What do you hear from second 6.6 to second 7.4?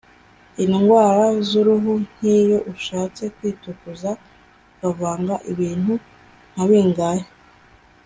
bingahe